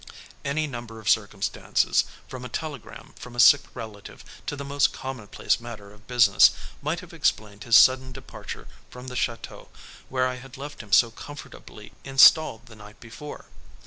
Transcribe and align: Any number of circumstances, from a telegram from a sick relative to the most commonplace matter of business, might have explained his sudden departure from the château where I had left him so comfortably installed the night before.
Any 0.43 0.65
number 0.65 0.99
of 0.99 1.07
circumstances, 1.07 2.05
from 2.27 2.43
a 2.43 2.49
telegram 2.49 3.13
from 3.19 3.35
a 3.35 3.39
sick 3.39 3.61
relative 3.75 4.25
to 4.47 4.55
the 4.55 4.65
most 4.65 4.91
commonplace 4.93 5.59
matter 5.59 5.93
of 5.93 6.07
business, 6.07 6.49
might 6.81 7.01
have 7.01 7.13
explained 7.13 7.65
his 7.65 7.77
sudden 7.77 8.11
departure 8.11 8.67
from 8.89 9.09
the 9.09 9.13
château 9.15 9.67
where 10.09 10.25
I 10.27 10.37
had 10.37 10.57
left 10.57 10.81
him 10.81 10.91
so 10.91 11.11
comfortably 11.11 11.91
installed 12.03 12.65
the 12.65 12.75
night 12.75 12.99
before. 12.99 13.45